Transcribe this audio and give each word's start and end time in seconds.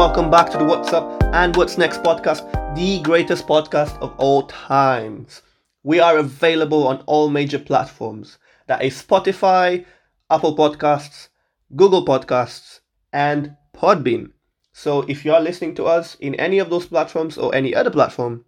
welcome 0.00 0.30
back 0.30 0.48
to 0.48 0.56
the 0.56 0.64
What's 0.64 0.94
Up 0.94 1.22
and 1.34 1.54
What's 1.54 1.76
Next 1.76 2.02
podcast, 2.02 2.74
the 2.74 3.02
greatest 3.02 3.46
podcast 3.46 3.98
of 3.98 4.14
all 4.16 4.44
times. 4.46 5.42
We 5.82 6.00
are 6.00 6.16
available 6.16 6.88
on 6.88 7.02
all 7.04 7.28
major 7.28 7.58
platforms 7.58 8.38
that 8.66 8.82
is 8.82 8.94
Spotify, 8.94 9.84
Apple 10.30 10.56
Podcasts, 10.56 11.28
Google 11.76 12.06
Podcasts, 12.06 12.80
and 13.12 13.54
Podbean. 13.76 14.30
So 14.72 15.02
if 15.02 15.26
you 15.26 15.34
are 15.34 15.40
listening 15.42 15.74
to 15.74 15.84
us 15.84 16.14
in 16.14 16.34
any 16.36 16.60
of 16.60 16.70
those 16.70 16.86
platforms 16.86 17.36
or 17.36 17.54
any 17.54 17.74
other 17.74 17.90
platform, 17.90 18.46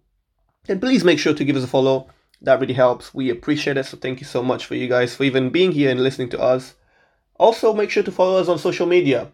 then 0.65 0.79
please 0.79 1.03
make 1.03 1.19
sure 1.19 1.35
to 1.35 1.45
give 1.45 1.55
us 1.55 1.63
a 1.63 1.67
follow. 1.67 2.09
That 2.41 2.61
really 2.61 2.73
helps. 2.73 3.13
We 3.13 3.29
appreciate 3.29 3.77
it. 3.77 3.85
So 3.85 3.97
thank 3.97 4.19
you 4.21 4.25
so 4.25 4.41
much 4.41 4.65
for 4.65 4.73
you 4.73 4.87
guys 4.87 5.15
for 5.15 5.23
even 5.23 5.51
being 5.51 5.73
here 5.73 5.91
and 5.91 6.01
listening 6.01 6.29
to 6.29 6.41
us. 6.41 6.73
Also, 7.35 7.75
make 7.75 7.91
sure 7.91 8.01
to 8.01 8.11
follow 8.11 8.39
us 8.39 8.47
on 8.47 8.57
social 8.57 8.87
media. 8.87 9.31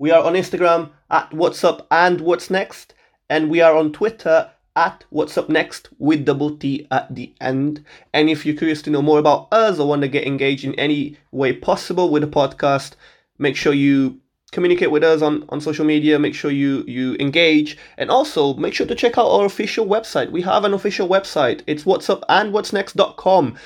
We 0.00 0.10
are 0.12 0.24
on 0.24 0.32
Instagram 0.32 0.92
at 1.10 1.30
What's 1.34 1.62
Up 1.62 1.86
and 1.90 2.22
What's 2.22 2.48
Next, 2.48 2.94
and 3.28 3.50
we 3.50 3.60
are 3.60 3.76
on 3.76 3.92
Twitter 3.92 4.50
at 4.74 5.04
What's 5.10 5.36
Up 5.36 5.50
Next 5.50 5.90
with 5.98 6.24
double 6.24 6.56
T 6.56 6.86
at 6.90 7.14
the 7.14 7.34
end. 7.38 7.84
And 8.14 8.30
if 8.30 8.46
you're 8.46 8.56
curious 8.56 8.80
to 8.80 8.90
know 8.90 9.02
more 9.02 9.18
about 9.18 9.52
us 9.52 9.78
or 9.78 9.86
want 9.86 10.00
to 10.00 10.08
get 10.08 10.26
engaged 10.26 10.64
in 10.64 10.74
any 10.76 11.18
way 11.32 11.52
possible 11.52 12.08
with 12.08 12.22
the 12.22 12.28
podcast, 12.28 12.92
make 13.36 13.56
sure 13.56 13.74
you 13.74 14.18
communicate 14.52 14.90
with 14.90 15.04
us 15.04 15.20
on, 15.20 15.44
on 15.50 15.60
social 15.60 15.84
media 15.84 16.18
make 16.18 16.34
sure 16.34 16.50
you 16.50 16.82
you 16.86 17.14
engage. 17.20 17.76
And 17.98 18.08
also 18.10 18.54
make 18.54 18.72
sure 18.72 18.86
to 18.86 18.94
check 18.94 19.18
out 19.18 19.28
our 19.28 19.44
official 19.44 19.84
website. 19.84 20.30
We 20.30 20.40
have 20.40 20.64
an 20.64 20.72
official 20.72 21.08
website. 21.08 21.60
It's 21.66 21.84
what's 21.84 22.08
up 22.08 22.24
and 22.30 22.54
what's 22.54 22.72
next.com 22.72 23.58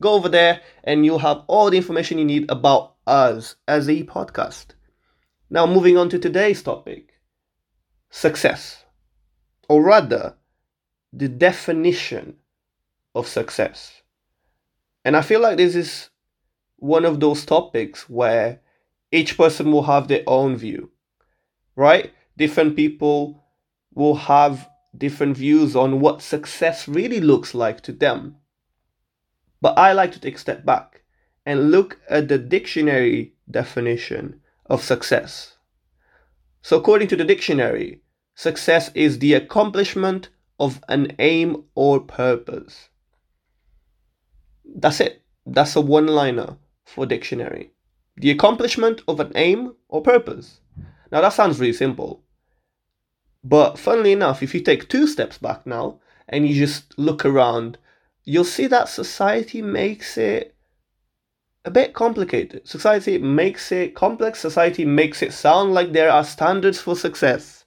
go 0.00 0.14
over 0.14 0.28
there 0.28 0.60
and 0.82 1.04
you'll 1.04 1.20
have 1.20 1.44
all 1.46 1.70
the 1.70 1.76
information 1.76 2.18
you 2.18 2.24
need 2.24 2.50
about 2.50 2.94
us 3.06 3.54
as 3.68 3.88
a 3.88 4.02
podcast 4.02 4.74
now 5.50 5.66
moving 5.66 5.96
on 5.96 6.08
to 6.08 6.18
today's 6.18 6.62
topic 6.62 7.14
success 8.10 8.84
or 9.68 9.82
rather 9.82 10.34
the 11.12 11.28
definition 11.28 12.36
of 13.14 13.26
success 13.26 14.02
and 15.04 15.16
i 15.16 15.22
feel 15.22 15.40
like 15.40 15.56
this 15.56 15.74
is 15.74 16.10
one 16.78 17.04
of 17.04 17.20
those 17.20 17.44
topics 17.44 18.08
where 18.08 18.60
each 19.10 19.36
person 19.36 19.72
will 19.72 19.84
have 19.84 20.08
their 20.08 20.22
own 20.26 20.56
view, 20.56 20.90
right? 21.76 22.12
Different 22.36 22.76
people 22.76 23.42
will 23.94 24.14
have 24.14 24.68
different 24.96 25.36
views 25.36 25.74
on 25.74 26.00
what 26.00 26.22
success 26.22 26.86
really 26.86 27.20
looks 27.20 27.54
like 27.54 27.80
to 27.82 27.92
them. 27.92 28.36
But 29.60 29.78
I 29.78 29.92
like 29.92 30.12
to 30.12 30.20
take 30.20 30.36
a 30.36 30.38
step 30.38 30.64
back 30.64 31.02
and 31.44 31.70
look 31.70 31.98
at 32.08 32.28
the 32.28 32.38
dictionary 32.38 33.34
definition 33.50 34.40
of 34.68 34.82
success. 34.82 35.56
So, 36.62 36.78
according 36.78 37.08
to 37.08 37.16
the 37.16 37.24
dictionary, 37.24 38.02
success 38.34 38.90
is 38.94 39.18
the 39.18 39.34
accomplishment 39.34 40.28
of 40.60 40.82
an 40.88 41.14
aim 41.18 41.64
or 41.74 42.00
purpose. 42.00 42.88
That's 44.64 45.00
it. 45.00 45.22
That's 45.46 45.76
a 45.76 45.80
one 45.80 46.06
liner 46.06 46.58
for 46.84 47.06
dictionary 47.06 47.72
the 48.20 48.30
accomplishment 48.30 49.02
of 49.06 49.20
an 49.20 49.32
aim 49.34 49.74
or 49.88 50.02
purpose. 50.02 50.60
Now 51.12 51.20
that 51.20 51.32
sounds 51.32 51.60
really 51.60 51.72
simple. 51.72 52.22
But 53.44 53.78
funnily 53.78 54.12
enough, 54.12 54.42
if 54.42 54.54
you 54.54 54.60
take 54.60 54.88
two 54.88 55.06
steps 55.06 55.38
back 55.38 55.66
now 55.66 56.00
and 56.28 56.46
you 56.46 56.54
just 56.54 56.98
look 56.98 57.24
around, 57.24 57.78
you'll 58.24 58.44
see 58.44 58.66
that 58.66 58.88
society 58.88 59.62
makes 59.62 60.18
it 60.18 60.54
a 61.68 61.70
bit 61.70 61.92
complicated. 61.92 62.66
Society 62.66 63.18
makes 63.18 63.70
it 63.70 63.94
complex. 63.94 64.40
Society 64.40 64.86
makes 64.86 65.22
it 65.22 65.34
sound 65.34 65.74
like 65.74 65.92
there 65.92 66.10
are 66.10 66.24
standards 66.24 66.80
for 66.80 66.96
success. 66.96 67.66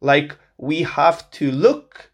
Like 0.00 0.36
we 0.56 0.82
have 0.82 1.28
to 1.32 1.50
look 1.50 2.12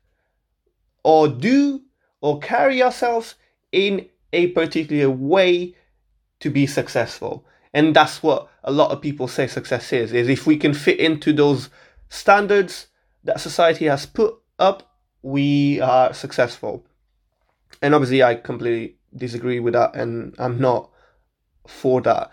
or 1.05 1.29
do 1.29 1.83
or 2.23 2.39
carry 2.41 2.83
ourselves 2.83 3.35
in 3.71 4.09
a 4.33 4.47
particular 4.49 5.11
way 5.11 5.75
to 6.41 6.51
be 6.51 6.67
successful 6.67 7.45
and 7.75 7.95
that's 7.95 8.23
what 8.23 8.49
a 8.65 8.73
lot 8.73 8.91
of 8.91 9.01
people 9.01 9.29
say 9.29 9.47
success 9.47 9.93
is 9.93 10.13
is 10.13 10.29
if 10.29 10.47
we 10.47 10.57
can 10.57 10.75
fit 10.75 10.99
into 10.99 11.33
those 11.33 11.69
standards 12.09 12.87
that 13.25 13.41
society 13.41 13.87
has 13.87 14.07
put 14.07 14.35
up 14.59 14.97
we 15.23 15.81
are 15.81 16.13
successful 16.13 16.85
and 17.83 17.95
obviously 17.95 18.23
i 18.23 18.35
completely 18.35 18.97
disagree 19.17 19.61
with 19.61 19.75
that 19.75 19.95
and 19.95 20.35
i'm 20.39 20.59
not 20.61 20.90
for 21.71 22.01
that. 22.03 22.31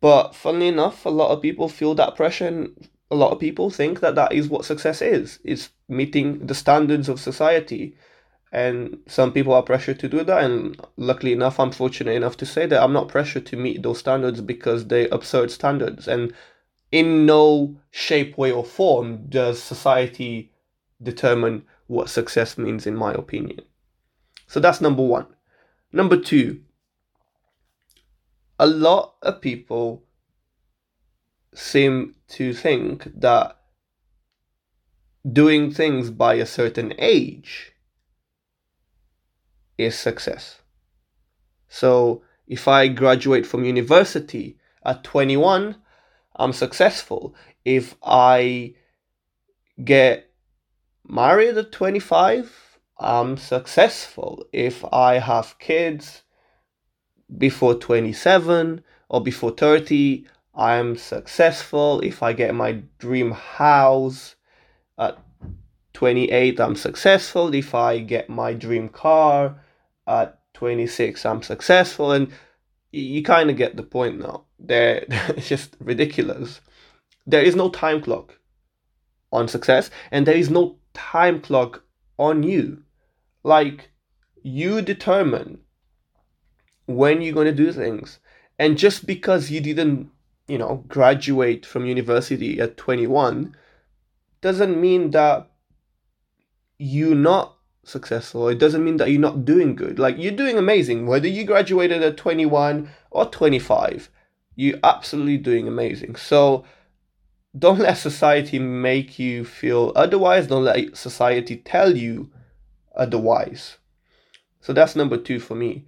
But 0.00 0.34
funnily 0.34 0.68
enough 0.68 1.04
a 1.04 1.10
lot 1.10 1.30
of 1.30 1.42
people 1.42 1.68
feel 1.68 1.94
that 1.96 2.16
pressure 2.16 2.46
and 2.46 2.88
a 3.10 3.16
lot 3.16 3.32
of 3.32 3.40
people 3.40 3.70
think 3.70 4.00
that 4.00 4.14
that 4.14 4.32
is 4.32 4.48
what 4.48 4.64
success 4.64 5.02
is. 5.02 5.40
It's 5.44 5.70
meeting 5.88 6.46
the 6.46 6.54
standards 6.54 7.08
of 7.08 7.20
society. 7.20 7.96
And 8.52 8.98
some 9.06 9.32
people 9.32 9.52
are 9.52 9.62
pressured 9.62 10.00
to 10.00 10.08
do 10.08 10.24
that. 10.24 10.44
And 10.44 10.80
luckily 10.96 11.32
enough 11.32 11.60
i'm 11.60 11.72
fortunate 11.72 12.12
enough 12.12 12.36
to 12.38 12.46
say 12.46 12.66
that 12.66 12.82
i'm 12.82 12.92
not 12.92 13.08
pressured 13.08 13.46
to 13.46 13.56
meet 13.56 13.82
those 13.82 13.98
standards 13.98 14.40
because 14.40 14.86
they're 14.86 15.08
absurd 15.12 15.50
standards. 15.50 16.08
And 16.08 16.32
in 16.92 17.26
no 17.26 17.76
shape 17.90 18.36
way 18.38 18.50
or 18.50 18.64
form 18.64 19.26
does 19.28 19.62
society 19.62 20.52
determine 21.02 21.64
what 21.86 22.08
success 22.08 22.58
means 22.58 22.86
in 22.86 22.94
my 22.94 23.12
opinion. 23.12 23.60
So 24.46 24.60
that's 24.60 24.80
number 24.80 25.02
one. 25.02 25.26
Number 25.92 26.16
two 26.16 26.62
a 28.60 28.66
lot 28.66 29.14
of 29.22 29.40
people 29.40 30.04
seem 31.54 32.14
to 32.28 32.52
think 32.52 33.10
that 33.18 33.56
doing 35.32 35.72
things 35.72 36.10
by 36.10 36.34
a 36.34 36.44
certain 36.44 36.92
age 36.98 37.72
is 39.78 39.98
success. 39.98 40.60
So 41.68 42.22
if 42.46 42.68
I 42.68 42.88
graduate 42.88 43.46
from 43.46 43.64
university 43.64 44.58
at 44.84 45.04
21, 45.04 45.76
I'm 46.36 46.52
successful. 46.52 47.34
If 47.64 47.96
I 48.02 48.74
get 49.82 50.30
married 51.08 51.56
at 51.56 51.72
25, 51.72 52.78
I'm 52.98 53.38
successful. 53.38 54.44
If 54.52 54.84
I 54.92 55.14
have 55.14 55.58
kids 55.58 56.24
before 57.38 57.74
27 57.74 58.82
or 59.08 59.22
before 59.22 59.50
30, 59.52 60.26
I'm 60.54 60.96
successful. 60.96 62.00
If 62.00 62.22
I 62.22 62.32
get 62.32 62.54
my 62.54 62.82
dream 62.98 63.32
house 63.32 64.36
at 64.98 65.18
28, 65.94 66.60
I'm 66.60 66.76
successful. 66.76 67.54
If 67.54 67.74
I 67.74 67.98
get 67.98 68.28
my 68.28 68.52
dream 68.52 68.88
car 68.88 69.56
at 70.06 70.40
26 70.54 71.24
I'm 71.24 71.42
successful 71.42 72.12
and 72.12 72.30
you 72.92 73.22
kind 73.22 73.48
of 73.48 73.56
get 73.56 73.76
the 73.76 73.82
point 73.82 74.18
now. 74.18 74.44
There 74.58 75.04
it's 75.08 75.48
just 75.54 75.76
ridiculous. 75.80 76.60
There 77.26 77.42
is 77.42 77.56
no 77.56 77.70
time 77.70 78.02
clock 78.02 78.38
on 79.32 79.48
success 79.48 79.90
and 80.10 80.26
there 80.26 80.34
is 80.34 80.50
no 80.50 80.76
time 80.92 81.40
clock 81.40 81.84
on 82.18 82.42
you. 82.42 82.82
Like 83.42 83.90
you 84.42 84.82
determine 84.82 85.60
when 86.96 87.22
you're 87.22 87.34
going 87.34 87.46
to 87.46 87.52
do 87.52 87.72
things. 87.72 88.18
And 88.58 88.76
just 88.76 89.06
because 89.06 89.50
you 89.50 89.60
didn't, 89.60 90.10
you 90.48 90.58
know, 90.58 90.84
graduate 90.88 91.64
from 91.64 91.86
university 91.86 92.60
at 92.60 92.76
21 92.76 93.56
doesn't 94.40 94.80
mean 94.80 95.10
that 95.12 95.48
you're 96.78 97.14
not 97.14 97.56
successful. 97.84 98.48
It 98.48 98.58
doesn't 98.58 98.84
mean 98.84 98.96
that 98.98 99.10
you're 99.10 99.20
not 99.20 99.44
doing 99.44 99.74
good. 99.74 99.98
Like 99.98 100.16
you're 100.18 100.32
doing 100.32 100.58
amazing. 100.58 101.06
Whether 101.06 101.28
you 101.28 101.44
graduated 101.44 102.02
at 102.02 102.16
21 102.16 102.90
or 103.10 103.26
25, 103.26 104.10
you're 104.56 104.78
absolutely 104.82 105.38
doing 105.38 105.68
amazing. 105.68 106.16
So 106.16 106.64
don't 107.58 107.78
let 107.78 107.98
society 107.98 108.58
make 108.58 109.18
you 109.18 109.44
feel 109.44 109.92
otherwise. 109.96 110.46
Don't 110.46 110.64
let 110.64 110.96
society 110.96 111.56
tell 111.56 111.96
you 111.96 112.30
otherwise. 112.94 113.78
So 114.60 114.72
that's 114.72 114.94
number 114.94 115.16
two 115.16 115.40
for 115.40 115.54
me. 115.54 115.86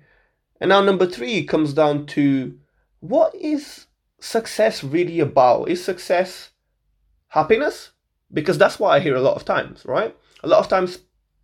And 0.62 0.68
now 0.68 0.80
number 0.80 1.06
three 1.06 1.42
comes 1.42 1.74
down 1.74 2.06
to 2.06 2.56
what 3.00 3.34
is 3.34 3.86
success 4.20 4.84
really 4.84 5.18
about? 5.18 5.68
Is 5.68 5.84
success 5.84 6.50
happiness? 7.26 7.90
Because 8.32 8.58
that's 8.58 8.78
what 8.78 8.90
I 8.90 9.00
hear 9.00 9.16
a 9.16 9.20
lot 9.20 9.34
of 9.34 9.44
times, 9.44 9.84
right? 9.84 10.16
A 10.44 10.46
lot 10.46 10.60
of 10.60 10.68
times 10.68 11.00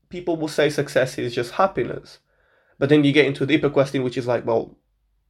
people 0.09 0.37
will 0.37 0.47
say 0.47 0.71
success 0.71 1.19
is 1.19 1.35
just 1.35 1.51
happiness. 1.51 2.21
But 2.79 2.91
then 2.91 3.03
you 3.03 3.11
get 3.11 3.27
into 3.27 3.43
a 3.43 3.47
deeper 3.49 3.69
question, 3.69 4.05
which 4.05 4.17
is 4.17 4.29
like, 4.29 4.47
well, 4.47 4.79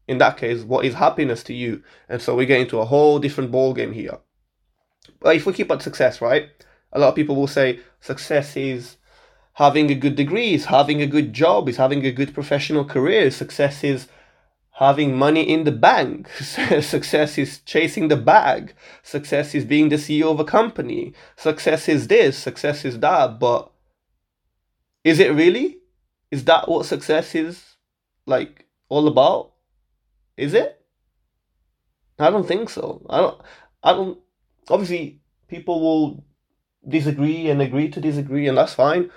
in 0.06 0.18
that 0.18 0.36
case, 0.36 0.64
what 0.64 0.84
is 0.84 0.92
happiness 0.92 1.42
to 1.44 1.54
you? 1.54 1.82
And 2.10 2.20
so 2.20 2.34
we 2.34 2.44
get 2.44 2.60
into 2.60 2.80
a 2.80 2.84
whole 2.84 3.18
different 3.18 3.50
ball 3.50 3.72
game 3.72 3.94
here. 3.94 4.18
But 5.18 5.34
if 5.34 5.46
we 5.46 5.54
keep 5.54 5.70
at 5.70 5.80
success, 5.80 6.20
right? 6.20 6.50
A 6.92 6.98
lot 6.98 7.08
of 7.08 7.14
people 7.14 7.36
will 7.36 7.46
say 7.46 7.80
success 8.00 8.54
is 8.54 8.97
having 9.58 9.90
a 9.90 9.94
good 9.94 10.14
degree, 10.14 10.54
is 10.54 10.66
having 10.66 11.02
a 11.02 11.06
good 11.06 11.32
job, 11.32 11.68
is 11.68 11.78
having 11.78 12.06
a 12.06 12.12
good 12.12 12.32
professional 12.32 12.84
career. 12.84 13.28
Success 13.28 13.82
is 13.82 14.06
having 14.74 15.16
money 15.16 15.42
in 15.42 15.64
the 15.64 15.72
bank. 15.72 16.30
Success 16.38 17.36
is 17.36 17.58
chasing 17.66 18.06
the 18.06 18.16
bag. 18.16 18.72
Success 19.02 19.56
is 19.56 19.64
being 19.64 19.88
the 19.88 19.96
CEO 19.96 20.30
of 20.30 20.38
a 20.38 20.44
company. 20.44 21.12
Success 21.34 21.88
is 21.88 22.06
this. 22.06 22.38
Success 22.38 22.84
is 22.84 23.00
that. 23.00 23.40
But 23.40 23.72
is 25.02 25.18
it 25.18 25.34
really? 25.34 25.78
Is 26.30 26.44
that 26.44 26.68
what 26.68 26.86
success 26.86 27.34
is 27.34 27.64
like 28.26 28.66
all 28.88 29.08
about? 29.08 29.54
Is 30.36 30.54
it? 30.54 30.80
I 32.20 32.30
don't 32.30 32.46
think 32.46 32.70
so. 32.70 33.04
I 33.10 33.18
don't. 33.18 33.40
I 33.82 33.92
don't. 33.92 34.18
Obviously, 34.70 35.20
people 35.48 35.80
will 35.80 36.24
disagree 36.86 37.50
and 37.50 37.60
agree 37.60 37.88
to 37.88 38.00
disagree, 38.00 38.46
and 38.46 38.56
that's 38.56 38.74
fine. 38.74 39.10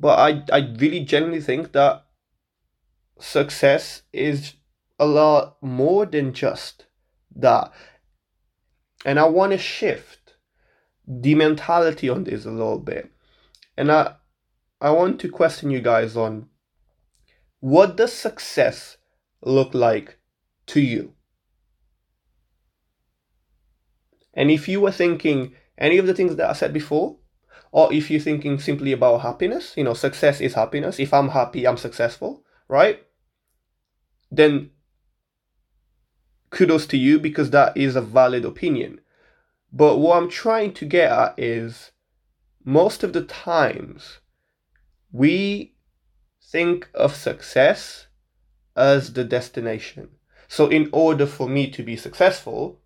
But 0.00 0.18
I, 0.18 0.44
I 0.52 0.58
really 0.78 1.00
genuinely 1.04 1.40
think 1.40 1.72
that 1.72 2.04
success 3.18 4.02
is 4.12 4.54
a 4.98 5.06
lot 5.06 5.56
more 5.60 6.06
than 6.06 6.32
just 6.32 6.86
that. 7.34 7.72
And 9.04 9.18
I 9.18 9.24
want 9.24 9.52
to 9.52 9.58
shift 9.58 10.36
the 11.06 11.34
mentality 11.34 12.08
on 12.08 12.24
this 12.24 12.44
a 12.44 12.50
little 12.50 12.78
bit. 12.78 13.10
And 13.76 13.90
I 13.90 14.14
I 14.80 14.90
want 14.90 15.20
to 15.20 15.28
question 15.28 15.70
you 15.70 15.80
guys 15.80 16.16
on 16.16 16.48
what 17.60 17.96
does 17.96 18.12
success 18.12 18.98
look 19.42 19.74
like 19.74 20.18
to 20.66 20.80
you? 20.80 21.14
And 24.34 24.50
if 24.50 24.68
you 24.68 24.80
were 24.80 24.92
thinking 24.92 25.54
any 25.76 25.98
of 25.98 26.06
the 26.06 26.14
things 26.14 26.36
that 26.36 26.48
I 26.48 26.52
said 26.52 26.72
before, 26.72 27.17
or 27.70 27.92
if 27.92 28.10
you're 28.10 28.20
thinking 28.20 28.58
simply 28.58 28.92
about 28.92 29.20
happiness, 29.20 29.74
you 29.76 29.84
know, 29.84 29.94
success 29.94 30.40
is 30.40 30.54
happiness. 30.54 30.98
If 30.98 31.12
I'm 31.12 31.28
happy, 31.28 31.66
I'm 31.66 31.76
successful, 31.76 32.42
right? 32.68 33.02
Then 34.30 34.70
kudos 36.50 36.86
to 36.86 36.96
you 36.96 37.18
because 37.18 37.50
that 37.50 37.76
is 37.76 37.96
a 37.96 38.00
valid 38.00 38.44
opinion. 38.44 39.00
But 39.72 39.98
what 39.98 40.16
I'm 40.16 40.30
trying 40.30 40.72
to 40.74 40.86
get 40.86 41.10
at 41.10 41.38
is 41.38 41.92
most 42.64 43.02
of 43.02 43.12
the 43.12 43.24
times 43.24 44.18
we 45.12 45.74
think 46.42 46.88
of 46.94 47.14
success 47.14 48.06
as 48.76 49.12
the 49.12 49.24
destination. 49.24 50.08
So, 50.48 50.68
in 50.68 50.88
order 50.92 51.26
for 51.26 51.48
me 51.48 51.70
to 51.70 51.82
be 51.82 51.96
successful, 51.96 52.80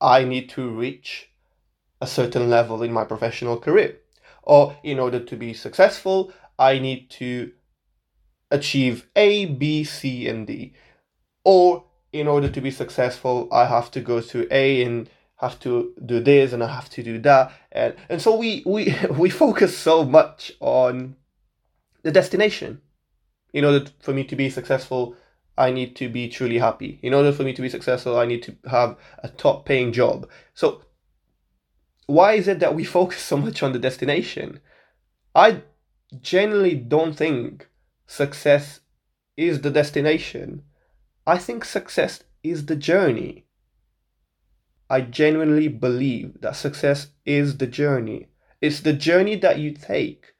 I 0.00 0.24
need 0.24 0.50
to 0.50 0.68
reach 0.68 1.30
a 2.00 2.06
certain 2.06 2.50
level 2.50 2.82
in 2.82 2.92
my 2.92 3.04
professional 3.04 3.58
career. 3.58 3.96
Or, 4.48 4.76
in 4.82 4.98
order 4.98 5.20
to 5.20 5.36
be 5.36 5.52
successful, 5.52 6.32
I 6.58 6.78
need 6.78 7.10
to 7.10 7.52
achieve 8.50 9.06
A, 9.14 9.44
B, 9.44 9.84
C, 9.84 10.26
and 10.26 10.46
D. 10.46 10.72
Or, 11.44 11.84
in 12.12 12.26
order 12.26 12.48
to 12.48 12.60
be 12.60 12.70
successful, 12.70 13.48
I 13.52 13.66
have 13.66 13.90
to 13.90 14.00
go 14.00 14.20
to 14.22 14.48
A 14.50 14.82
and 14.82 15.08
have 15.36 15.60
to 15.60 15.92
do 16.04 16.20
this 16.20 16.52
and 16.52 16.64
I 16.64 16.74
have 16.74 16.88
to 16.90 17.02
do 17.02 17.18
that. 17.20 17.52
And, 17.70 17.94
and 18.08 18.20
so 18.20 18.36
we, 18.36 18.62
we, 18.66 18.96
we 19.10 19.30
focus 19.30 19.76
so 19.76 20.04
much 20.04 20.52
on 20.60 21.16
the 22.02 22.10
destination. 22.10 22.80
In 23.52 23.64
order 23.64 23.86
for 24.00 24.12
me 24.12 24.24
to 24.24 24.36
be 24.36 24.50
successful, 24.50 25.14
I 25.56 25.70
need 25.70 25.96
to 25.96 26.08
be 26.08 26.28
truly 26.28 26.58
happy. 26.58 26.98
In 27.02 27.14
order 27.14 27.32
for 27.32 27.42
me 27.42 27.52
to 27.52 27.62
be 27.62 27.68
successful, 27.68 28.18
I 28.18 28.26
need 28.26 28.42
to 28.44 28.56
have 28.70 28.96
a 29.22 29.28
top 29.28 29.66
paying 29.66 29.92
job. 29.92 30.28
So, 30.54 30.82
why 32.08 32.32
is 32.32 32.48
it 32.48 32.58
that 32.58 32.74
we 32.74 32.84
focus 32.98 33.20
so 33.20 33.36
much 33.36 33.62
on 33.62 33.72
the 33.72 33.78
destination? 33.78 34.60
I 35.34 35.62
generally 36.20 36.74
don't 36.74 37.14
think 37.14 37.68
success 38.06 38.80
is 39.36 39.60
the 39.60 39.70
destination. 39.70 40.62
I 41.26 41.38
think 41.38 41.64
success 41.64 42.24
is 42.42 42.66
the 42.66 42.76
journey. 42.76 43.44
I 44.90 45.02
genuinely 45.02 45.68
believe 45.68 46.40
that 46.40 46.56
success 46.56 47.08
is 47.26 47.58
the 47.58 47.66
journey. 47.66 48.28
It's 48.62 48.80
the 48.80 48.94
journey 48.94 49.36
that 49.36 49.58
you 49.58 49.72
take 49.72 50.32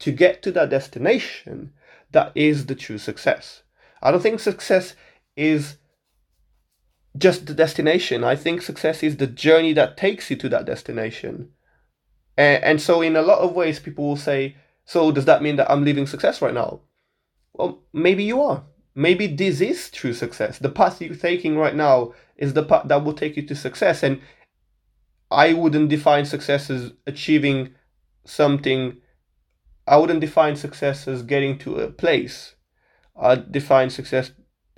to 0.00 0.10
get 0.10 0.42
to 0.42 0.50
that 0.52 0.70
destination 0.70 1.72
that 2.10 2.32
is 2.34 2.66
the 2.66 2.74
true 2.74 2.98
success. 2.98 3.62
I 4.02 4.10
don't 4.10 4.20
think 4.20 4.40
success 4.40 4.96
is 5.36 5.76
just 7.16 7.46
the 7.46 7.54
destination. 7.54 8.24
I 8.24 8.36
think 8.36 8.62
success 8.62 9.02
is 9.02 9.16
the 9.16 9.26
journey 9.26 9.72
that 9.74 9.96
takes 9.96 10.30
you 10.30 10.36
to 10.36 10.48
that 10.50 10.64
destination. 10.64 11.50
And, 12.36 12.64
and 12.64 12.80
so, 12.80 13.02
in 13.02 13.16
a 13.16 13.22
lot 13.22 13.38
of 13.38 13.54
ways, 13.54 13.78
people 13.78 14.06
will 14.06 14.16
say, 14.16 14.56
So, 14.84 15.12
does 15.12 15.26
that 15.26 15.42
mean 15.42 15.56
that 15.56 15.70
I'm 15.70 15.84
living 15.84 16.06
success 16.06 16.40
right 16.40 16.54
now? 16.54 16.80
Well, 17.52 17.82
maybe 17.92 18.24
you 18.24 18.40
are. 18.42 18.64
Maybe 18.94 19.26
this 19.26 19.60
is 19.60 19.90
true 19.90 20.12
success. 20.12 20.58
The 20.58 20.68
path 20.68 21.00
you're 21.00 21.14
taking 21.14 21.56
right 21.56 21.74
now 21.74 22.14
is 22.36 22.52
the 22.52 22.62
path 22.62 22.88
that 22.88 23.04
will 23.04 23.14
take 23.14 23.36
you 23.36 23.46
to 23.46 23.54
success. 23.54 24.02
And 24.02 24.20
I 25.30 25.54
wouldn't 25.54 25.88
define 25.88 26.26
success 26.26 26.68
as 26.70 26.92
achieving 27.06 27.74
something 28.24 28.98
I 29.86 29.96
wouldn't 29.96 30.20
define 30.20 30.56
success 30.56 31.08
as 31.08 31.22
getting 31.22 31.58
to 31.58 31.80
a 31.80 31.90
place. 31.90 32.54
I'd 33.20 33.50
define 33.50 33.90
success 33.90 34.30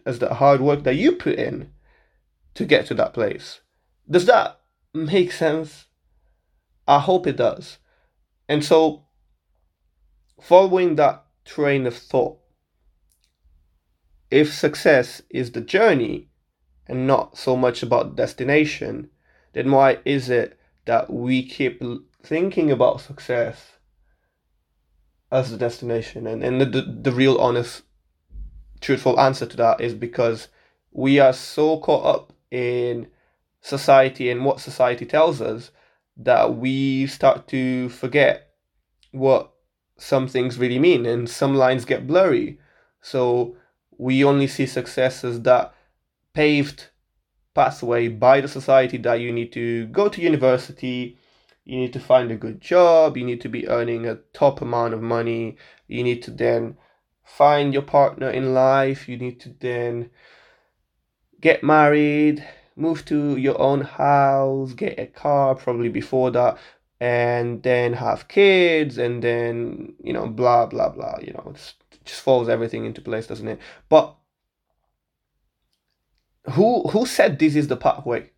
as 0.07 0.19
the 0.19 0.35
hard 0.35 0.61
work 0.61 0.85
that 0.85 0.97
you 0.97 1.13
put 1.13 1.39
in 1.39 1.71
to 2.55 2.65
get 2.65 2.87
to 2.87 2.95
that 2.95 3.15
place. 3.15 3.61
Does 4.09 4.27
that 4.27 4.61
make 4.93 5.33
sense? 5.33 5.87
I 6.87 6.99
hope 7.01 7.27
it 7.27 7.37
does. 7.37 7.79
And 8.49 8.65
so, 8.65 9.07
following 10.41 10.97
that 10.97 11.25
train 11.45 11.87
of 11.87 11.97
thought, 11.97 12.39
if 14.31 14.53
success 14.53 15.23
is 15.31 15.53
the 15.53 15.61
journey 15.61 16.29
and 16.87 17.07
not 17.07 17.39
so 17.39 17.57
much 17.57 17.83
about 17.83 18.17
destination, 18.17 19.11
then 19.55 19.71
why 19.71 19.99
is 20.05 20.29
it 20.29 20.59
that 20.85 21.11
we 21.11 21.47
keep 21.47 21.83
thinking 22.23 22.71
about 22.71 23.01
success 23.01 23.75
as 25.35 25.51
the 25.51 25.57
destination. 25.57 26.27
And, 26.27 26.43
and 26.43 26.61
the, 26.61 26.67
the, 26.67 26.83
the 26.83 27.13
real 27.13 27.37
honest, 27.39 27.83
truthful 28.81 29.19
answer 29.19 29.47
to 29.47 29.57
that 29.57 29.81
is 29.81 29.95
because 29.95 30.49
we 30.93 31.19
are 31.19 31.33
so 31.33 31.79
caught 31.79 32.07
up 32.07 32.33
in 32.55 33.09
society 33.61 34.31
and 34.31 34.45
what 34.45 34.61
society 34.61 35.05
tells 35.05 35.41
us 35.41 35.73
that 36.17 36.57
we 36.57 37.07
start 37.09 37.49
to 37.49 37.89
forget 37.89 38.51
what 39.11 39.53
some 39.97 40.29
things 40.29 40.59
really 40.59 40.79
mean 40.79 41.05
and 41.05 41.29
some 41.29 41.55
lines 41.55 41.85
get 41.85 42.07
blurry. 42.07 42.59
So 43.01 43.57
we 43.99 44.25
only 44.25 44.47
see 44.47 44.67
success 44.67 45.25
as 45.25 45.43
that 45.43 45.75
paved 46.33 46.89
pathway 47.55 48.09
by 48.09 48.41
the 48.41 48.49
society 48.49 48.99
that 48.99 49.21
you 49.21 49.33
need 49.33 49.53
to 49.53 49.87
go 49.87 50.09
to 50.09 50.21
university, 50.21 51.19
you 51.65 51.79
need 51.79 51.93
to 51.93 52.01
find 52.01 52.31
a 52.31 52.37
good 52.37 52.61
job, 52.61 53.17
you 53.17 53.25
need 53.25 53.41
to 53.41 53.49
be 53.49 53.69
earning 53.69 54.07
a 54.07 54.17
top 54.33 54.61
amount 54.61 54.95
of 54.95 55.03
money, 55.03 55.57
you 55.89 56.03
need 56.05 56.23
to 56.23 56.31
then 56.31 56.77
find 57.25 57.73
your 57.73 57.83
partner 57.83 58.31
in 58.31 58.55
life, 58.55 59.09
you 59.09 59.17
need 59.17 59.41
to 59.41 59.55
then 59.61 60.11
get 61.45 61.63
married, 61.63 62.43
move 62.75 63.05
to 63.05 63.37
your 63.37 63.61
own 63.61 63.83
house, 63.83 64.73
get 64.73 64.99
a 64.99 65.07
car 65.07 65.55
probably 65.55 65.91
before 65.91 66.31
that, 66.33 66.59
and 67.01 67.63
then 67.63 67.93
have 67.93 68.27
kids, 68.29 68.97
and 68.99 69.23
then, 69.23 69.95
you 70.03 70.13
know, 70.13 70.27
blah, 70.27 70.65
blah, 70.65 70.89
blah, 70.89 71.19
you 71.21 71.35
know, 71.35 71.53
it 71.55 71.75
just 72.07 72.23
falls 72.23 72.49
everything 72.49 72.87
into 72.87 73.03
place, 73.03 73.27
doesn't 73.27 73.47
it? 73.47 73.61
But 73.91 74.17
who 76.53 76.83
who 76.89 77.07
said 77.07 77.39
this 77.39 77.55
is 77.55 77.69
the 77.69 77.77
pathway? 77.77 78.31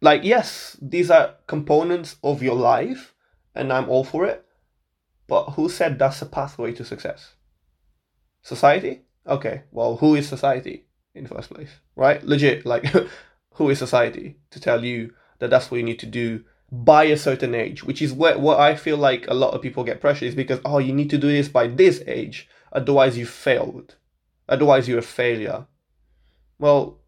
like 0.00 0.22
yes 0.24 0.76
these 0.82 1.10
are 1.10 1.34
components 1.46 2.16
of 2.22 2.42
your 2.42 2.54
life 2.54 3.14
and 3.54 3.72
i'm 3.72 3.88
all 3.88 4.04
for 4.04 4.26
it 4.26 4.44
but 5.26 5.44
who 5.50 5.68
said 5.68 5.98
that's 5.98 6.20
a 6.20 6.26
pathway 6.26 6.72
to 6.72 6.84
success 6.84 7.34
society 8.42 9.02
okay 9.26 9.62
well 9.70 9.96
who 9.96 10.14
is 10.14 10.28
society 10.28 10.84
in 11.16 11.24
the 11.24 11.34
first 11.34 11.50
place 11.52 11.70
right 11.94 12.22
legit 12.24 12.64
like 12.66 12.84
who 13.54 13.70
is 13.70 13.78
society 13.78 14.36
to 14.50 14.60
tell 14.60 14.84
you 14.84 15.12
that 15.38 15.50
that's 15.50 15.70
what 15.70 15.78
you 15.78 15.82
need 15.82 15.98
to 15.98 16.06
do 16.06 16.42
by 16.70 17.04
a 17.04 17.16
certain 17.16 17.54
age 17.54 17.84
which 17.84 18.02
is 18.02 18.12
what, 18.12 18.40
what 18.40 18.58
i 18.58 18.74
feel 18.74 18.96
like 18.96 19.26
a 19.28 19.34
lot 19.34 19.54
of 19.54 19.62
people 19.62 19.84
get 19.84 20.00
pressure 20.00 20.24
is 20.24 20.34
because 20.34 20.60
oh 20.64 20.78
you 20.78 20.92
need 20.92 21.10
to 21.10 21.18
do 21.18 21.28
this 21.28 21.48
by 21.48 21.66
this 21.66 22.02
age 22.06 22.48
otherwise 22.72 23.16
you 23.16 23.24
failed 23.24 23.94
otherwise 24.48 24.88
you're 24.88 24.98
a 24.98 25.02
failure 25.02 25.66
well 26.58 26.98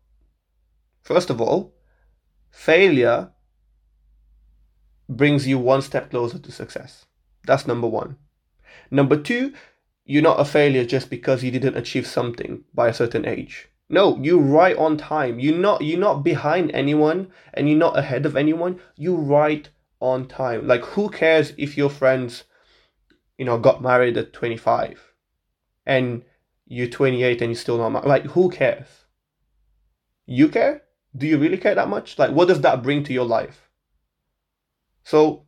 first 1.03 1.31
of 1.31 1.41
all 1.41 1.75
Failure 2.51 3.31
brings 5.09 5.47
you 5.47 5.59
one 5.59 5.83
step 5.83 6.11
closer 6.11 6.39
to 6.39 6.53
success. 6.53 7.07
That's 7.47 7.67
number 7.67 7.87
one. 7.87 8.17
Number 8.91 9.17
two, 9.17 9.55
you're 10.05 10.23
not 10.23 10.41
a 10.41 10.45
failure 10.45 10.85
just 10.85 11.09
because 11.09 11.45
you 11.45 11.51
didn't 11.51 11.77
achieve 11.77 12.07
something 12.07 12.65
by 12.75 12.89
a 12.89 12.95
certain 12.95 13.25
age. 13.25 13.69
No, 13.89 14.19
you're 14.19 14.39
right 14.39 14.77
on 14.77 14.97
time. 14.97 15.41
You're 15.41 15.57
not 15.57 15.83
you're 15.83 15.99
not 15.99 16.23
behind 16.23 16.71
anyone 16.73 17.31
and 17.55 17.69
you're 17.69 17.79
not 17.79 17.99
ahead 17.99 18.27
of 18.27 18.37
anyone. 18.37 18.81
You're 18.97 19.17
right 19.17 19.69
on 20.01 20.27
time. 20.27 20.67
Like 20.67 20.83
who 20.83 21.09
cares 21.09 21.53
if 21.57 21.77
your 21.77 21.91
friends, 21.91 22.45
you 23.39 23.45
know, 23.45 23.59
got 23.59 23.83
married 23.83 24.17
at 24.17 24.33
25 24.33 25.13
and 25.87 26.23
you're 26.69 26.87
28 26.87 27.41
and 27.41 27.51
you're 27.51 27.57
still 27.57 27.79
not 27.79 27.89
married. 27.89 28.07
Like, 28.07 28.25
who 28.25 28.51
cares? 28.51 28.87
You 30.27 30.49
care? 30.49 30.83
Do 31.17 31.27
you 31.27 31.39
really 31.39 31.57
care 31.57 31.75
that 31.75 31.89
much? 31.89 32.19
Like, 32.19 32.31
what 32.31 32.49
does 32.49 32.61
that 32.61 32.83
bring 32.83 33.03
to 33.05 33.13
your 33.13 33.25
life? 33.25 33.69
So, 35.03 35.47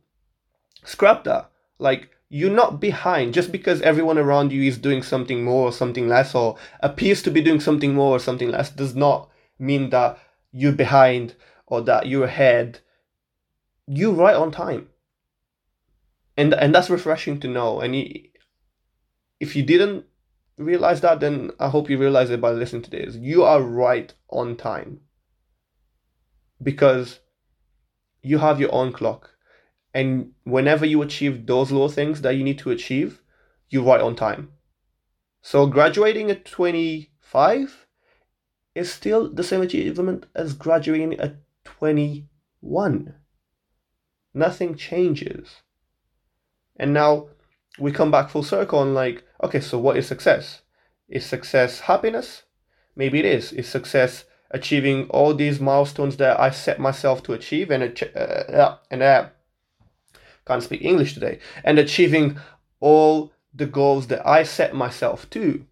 scrap 0.83 1.23
that. 1.25 1.51
Like, 1.77 2.09
you're 2.33 2.49
not 2.49 2.79
behind 2.79 3.33
just 3.33 3.51
because 3.51 3.81
everyone 3.81 4.17
around 4.17 4.53
you 4.53 4.63
is 4.63 4.77
doing 4.77 5.03
something 5.03 5.43
more 5.43 5.67
or 5.67 5.71
something 5.73 6.07
less 6.07 6.33
or 6.33 6.55
appears 6.79 7.21
to 7.21 7.29
be 7.29 7.41
doing 7.41 7.59
something 7.59 7.93
more 7.93 8.15
or 8.15 8.19
something 8.19 8.49
less 8.49 8.69
does 8.69 8.95
not 8.95 9.29
mean 9.59 9.89
that 9.89 10.17
you're 10.53 10.71
behind 10.71 11.35
or 11.67 11.81
that 11.81 12.07
you're 12.07 12.23
ahead. 12.23 12.79
You're 13.85 14.13
right 14.13 14.35
on 14.35 14.49
time. 14.49 14.87
And 16.37 16.53
and 16.53 16.73
that's 16.73 16.89
refreshing 16.89 17.37
to 17.41 17.49
know. 17.49 17.81
And 17.81 17.97
you, 17.97 18.29
if 19.41 19.53
you 19.53 19.63
didn't 19.63 20.05
realize 20.57 21.01
that, 21.01 21.19
then 21.19 21.51
I 21.59 21.67
hope 21.67 21.89
you 21.89 21.97
realize 21.97 22.29
it 22.29 22.39
by 22.39 22.51
listening 22.51 22.83
to 22.83 22.91
this. 22.91 23.17
You 23.17 23.43
are 23.43 23.61
right 23.61 24.13
on 24.29 24.55
time. 24.55 25.01
Because 26.63 27.19
you 28.21 28.37
have 28.37 28.61
your 28.61 28.73
own 28.73 28.93
clock. 28.93 29.30
And 29.93 30.31
whenever 30.43 30.85
you 30.85 31.01
achieve 31.01 31.45
those 31.45 31.71
little 31.71 31.89
things 31.89 32.21
that 32.21 32.35
you 32.35 32.43
need 32.43 32.59
to 32.59 32.71
achieve, 32.71 33.21
you're 33.69 33.83
right 33.83 34.01
on 34.01 34.15
time. 34.15 34.51
So 35.41 35.65
graduating 35.65 36.29
at 36.31 36.45
25 36.45 37.87
is 38.75 38.91
still 38.91 39.29
the 39.29 39.43
same 39.43 39.61
achievement 39.61 40.27
as 40.35 40.53
graduating 40.53 41.19
at 41.19 41.35
21. 41.65 43.15
Nothing 44.33 44.75
changes. 44.75 45.61
And 46.77 46.93
now 46.93 47.27
we 47.79 47.91
come 47.91 48.11
back 48.11 48.29
full 48.29 48.43
circle 48.43 48.81
and 48.81 48.93
like, 48.93 49.23
okay, 49.43 49.59
so 49.59 49.77
what 49.77 49.97
is 49.97 50.07
success? 50.07 50.61
Is 51.09 51.25
success 51.25 51.81
happiness? 51.81 52.43
Maybe 52.95 53.19
it 53.19 53.25
is. 53.25 53.51
Is 53.51 53.67
success 53.67 54.25
achieving 54.51 55.07
all 55.09 55.33
these 55.33 55.59
milestones 55.59 56.17
that 56.17 56.39
I 56.39 56.51
set 56.51 56.79
myself 56.79 57.23
to 57.23 57.33
achieve 57.33 57.71
and 57.71 57.83
uh, 58.15 58.77
and 58.89 59.01
uh, 59.01 59.29
can't 60.51 60.63
speak 60.63 60.81
English 60.83 61.13
today, 61.13 61.39
and 61.63 61.79
achieving 61.79 62.37
all 62.81 63.31
the 63.53 63.65
goals 63.65 64.07
that 64.07 64.25
I 64.27 64.43
set 64.43 64.75
myself 64.75 65.29
to. 65.31 65.65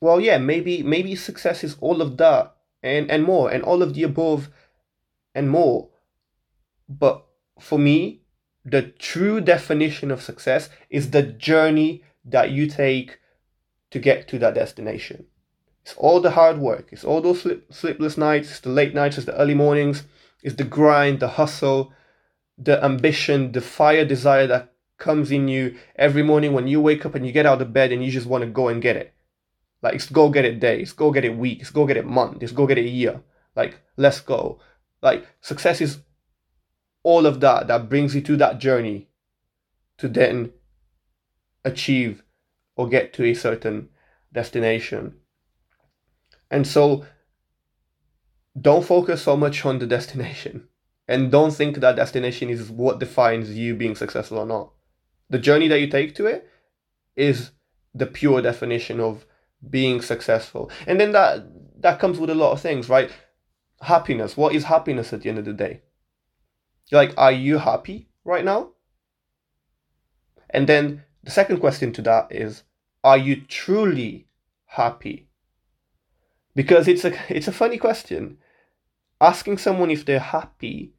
Well, 0.00 0.20
yeah, 0.20 0.38
maybe 0.38 0.82
maybe 0.82 1.14
success 1.14 1.62
is 1.62 1.76
all 1.80 2.02
of 2.02 2.16
that 2.16 2.56
and 2.82 3.10
and 3.10 3.22
more 3.22 3.50
and 3.50 3.62
all 3.62 3.82
of 3.82 3.94
the 3.94 4.02
above 4.02 4.48
and 5.34 5.48
more. 5.48 5.90
But 6.88 7.24
for 7.60 7.78
me, 7.78 8.22
the 8.64 8.82
true 8.82 9.40
definition 9.40 10.10
of 10.10 10.22
success 10.22 10.68
is 10.90 11.10
the 11.10 11.22
journey 11.22 12.02
that 12.24 12.50
you 12.50 12.66
take 12.66 13.20
to 13.90 13.98
get 13.98 14.26
to 14.28 14.38
that 14.40 14.54
destination. 14.54 15.26
It's 15.82 15.94
all 15.96 16.20
the 16.20 16.32
hard 16.32 16.58
work. 16.58 16.88
It's 16.92 17.04
all 17.04 17.20
those 17.20 17.42
sleep, 17.42 17.72
sleepless 17.72 18.16
nights, 18.16 18.50
it's 18.50 18.60
the 18.60 18.70
late 18.70 18.94
nights, 18.94 19.18
it's 19.18 19.26
the 19.26 19.36
early 19.36 19.54
mornings, 19.54 20.04
it's 20.42 20.56
the 20.56 20.64
grind, 20.64 21.20
the 21.20 21.28
hustle, 21.28 21.92
the 22.58 22.82
ambition, 22.84 23.52
the 23.52 23.60
fire 23.60 24.04
desire 24.04 24.46
that 24.46 24.72
comes 24.98 25.32
in 25.32 25.48
you 25.48 25.76
every 25.96 26.22
morning 26.22 26.52
when 26.52 26.68
you 26.68 26.80
wake 26.80 27.04
up 27.04 27.14
and 27.14 27.26
you 27.26 27.32
get 27.32 27.46
out 27.46 27.60
of 27.60 27.72
bed 27.72 27.92
and 27.92 28.04
you 28.04 28.10
just 28.10 28.26
want 28.26 28.42
to 28.42 28.50
go 28.50 28.68
and 28.68 28.80
get 28.80 28.96
it. 28.96 29.12
Like 29.82 29.94
it's 29.94 30.08
go 30.08 30.30
get 30.30 30.44
it 30.44 30.60
day, 30.60 30.80
it's 30.80 30.92
go 30.92 31.10
get 31.10 31.24
it 31.24 31.36
week, 31.36 31.60
it's 31.60 31.70
go 31.70 31.86
get 31.86 31.96
it 31.96 32.06
month, 32.06 32.42
it's 32.42 32.52
go 32.52 32.66
get 32.66 32.78
it 32.78 32.86
year. 32.86 33.20
Like 33.56 33.80
let's 33.96 34.20
go. 34.20 34.60
Like 35.02 35.26
success 35.40 35.80
is 35.80 35.98
all 37.02 37.26
of 37.26 37.40
that 37.40 37.66
that 37.66 37.88
brings 37.88 38.14
you 38.14 38.20
to 38.22 38.36
that 38.36 38.60
journey 38.60 39.08
to 39.98 40.08
then 40.08 40.52
achieve 41.64 42.22
or 42.76 42.88
get 42.88 43.12
to 43.14 43.24
a 43.24 43.34
certain 43.34 43.88
destination. 44.32 45.16
And 46.50 46.66
so 46.66 47.06
don't 48.60 48.84
focus 48.84 49.22
so 49.22 49.36
much 49.36 49.64
on 49.64 49.78
the 49.78 49.86
destination 49.96 50.68
and 51.12 51.30
don't 51.30 51.50
think 51.50 51.76
that 51.76 51.96
destination 51.96 52.48
is 52.48 52.70
what 52.70 52.98
defines 52.98 53.50
you 53.50 53.74
being 53.74 53.94
successful 53.94 54.38
or 54.38 54.46
not. 54.46 54.72
The 55.28 55.38
journey 55.38 55.68
that 55.68 55.78
you 55.78 55.86
take 55.86 56.14
to 56.14 56.24
it 56.24 56.48
is 57.14 57.50
the 57.94 58.06
pure 58.06 58.40
definition 58.40 58.98
of 58.98 59.26
being 59.68 60.00
successful. 60.00 60.70
And 60.86 60.98
then 60.98 61.12
that 61.12 61.44
that 61.82 62.00
comes 62.00 62.18
with 62.18 62.30
a 62.30 62.34
lot 62.34 62.52
of 62.52 62.62
things, 62.62 62.88
right? 62.88 63.10
Happiness. 63.82 64.38
What 64.38 64.54
is 64.54 64.64
happiness 64.64 65.12
at 65.12 65.20
the 65.20 65.28
end 65.28 65.38
of 65.38 65.44
the 65.44 65.52
day? 65.52 65.82
Like, 66.90 67.12
are 67.18 67.32
you 67.32 67.58
happy 67.58 68.08
right 68.24 68.44
now? 68.44 68.70
And 70.48 70.66
then 70.66 71.02
the 71.22 71.30
second 71.30 71.58
question 71.58 71.92
to 71.92 72.02
that 72.02 72.28
is, 72.32 72.62
are 73.04 73.18
you 73.18 73.36
truly 73.36 74.28
happy? 74.64 75.28
Because 76.54 76.88
it's 76.88 77.04
a 77.04 77.12
it's 77.28 77.48
a 77.48 77.52
funny 77.52 77.76
question 77.76 78.38
asking 79.20 79.58
someone 79.58 79.90
if 79.90 80.06
they're 80.06 80.18
happy 80.18 80.94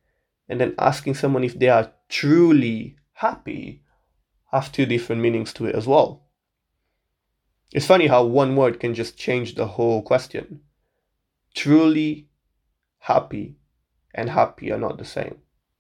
and 0.54 0.62
then 0.62 0.76
asking 0.78 1.16
someone 1.16 1.44
if 1.44 1.58
they 1.58 1.68
are 1.68 1.92
truly 2.10 2.96
happy 3.14 3.82
have 4.52 4.72
two 4.72 4.86
different 4.86 5.20
meanings 5.20 5.52
to 5.52 5.66
it 5.66 5.74
as 5.74 5.88
well. 5.88 6.28
It's 7.72 7.88
funny 7.88 8.06
how 8.06 8.24
one 8.26 8.56
word 8.56 8.80
can 8.80 8.94
just 8.94 9.18
change 9.18 9.56
the 9.56 9.66
whole 9.66 10.04
question. 10.04 10.62
Truly 11.56 12.28
happy 13.00 13.56
and 14.14 14.30
happy 14.30 14.72
are 14.72 14.78
not 14.78 15.00
the 15.00 15.06
same. 15.06 15.38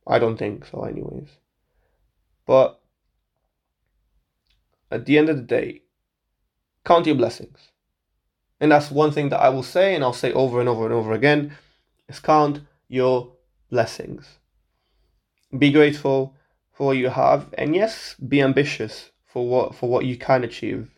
I 0.07 0.17
don't 0.17 0.37
think 0.37 0.65
so, 0.65 0.81
anyways. 0.81 1.29
But 2.47 2.81
at 4.89 5.05
the 5.05 5.19
end 5.19 5.29
of 5.29 5.37
the 5.37 5.43
day, 5.43 5.83
count 6.83 7.05
your 7.05 7.15
blessings. 7.15 7.59
And 8.59 8.71
that's 8.71 8.89
one 8.89 9.11
thing 9.11 9.29
that 9.29 9.39
I 9.39 9.49
will 9.49 9.61
say, 9.61 9.93
and 9.93 10.03
I'll 10.03 10.13
say 10.13 10.33
over 10.33 10.59
and 10.59 10.67
over 10.67 10.85
and 10.85 10.93
over 10.95 11.13
again 11.13 11.55
is 12.09 12.19
count 12.19 12.61
your 12.87 13.33
blessings. 13.69 14.39
Be 15.57 15.71
grateful 15.71 16.35
for 16.71 16.87
what 16.87 16.97
you 16.97 17.09
have, 17.09 17.53
and 17.57 17.75
yes, 17.75 18.15
be 18.15 18.41
ambitious 18.41 19.11
for 19.25 19.47
what 19.47 19.75
for 19.75 19.89
what 19.89 20.05
you 20.05 20.17
can 20.17 20.43
achieve, 20.43 20.89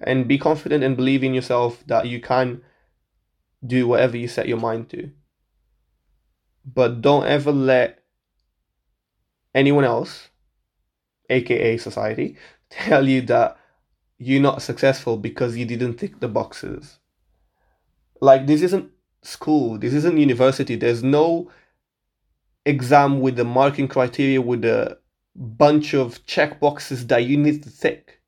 and 0.00 0.26
be 0.26 0.38
confident 0.38 0.82
and 0.82 0.96
believe 0.96 1.22
in 1.22 1.34
yourself 1.34 1.82
that 1.86 2.06
you 2.06 2.20
can 2.20 2.62
do 3.64 3.86
whatever 3.86 4.16
you 4.16 4.28
set 4.28 4.48
your 4.48 4.58
mind 4.58 4.90
to. 4.90 5.10
But 6.64 7.00
don't 7.00 7.26
ever 7.26 7.52
let 7.52 8.02
anyone 9.54 9.84
else, 9.84 10.28
aka 11.30 11.76
society, 11.76 12.36
tell 12.70 13.08
you 13.08 13.22
that 13.22 13.56
you're 14.18 14.42
not 14.42 14.62
successful 14.62 15.16
because 15.16 15.56
you 15.56 15.66
didn't 15.66 15.96
tick 15.96 16.20
the 16.20 16.28
boxes. 16.28 16.98
Like, 18.20 18.46
this 18.46 18.62
isn't 18.62 18.90
school. 19.22 19.78
This 19.78 19.94
isn't 19.94 20.16
university. 20.16 20.76
There's 20.76 21.02
no 21.02 21.50
exam 22.64 23.20
with 23.20 23.36
the 23.36 23.44
marking 23.44 23.88
criteria 23.88 24.40
with 24.40 24.64
a 24.64 24.98
bunch 25.34 25.94
of 25.94 26.24
check 26.26 26.60
boxes 26.60 27.06
that 27.08 27.24
you 27.24 27.36
need 27.36 27.62
to 27.62 27.76
tick. 27.76 28.20